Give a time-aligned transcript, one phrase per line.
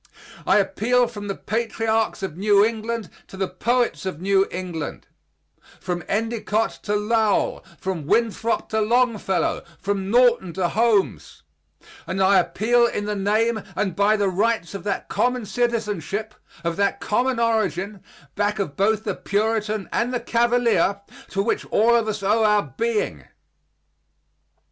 [0.47, 5.05] I appeal from the patriarchs of New England to the poets of New England;
[5.79, 11.43] from Endicott to Lowell; from Winthrop to Longfellow; from Norton to Holmes;
[12.07, 16.33] and I appeal in the name and by the rights of that common citizenship
[16.63, 18.01] of that common origin
[18.33, 20.99] back of both the Puritan and the Cavalier
[21.29, 23.25] to which all of us owe our being.